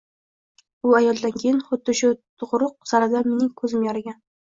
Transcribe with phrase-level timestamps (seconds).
[0.91, 4.23] U ayoldan keyin xuddi shu tug`uruq zalida mening ko`zim yorigan